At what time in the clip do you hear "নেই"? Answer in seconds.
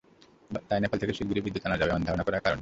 2.55-2.59